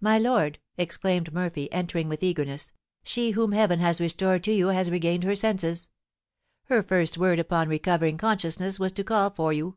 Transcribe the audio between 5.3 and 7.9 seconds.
senses. Her first word upon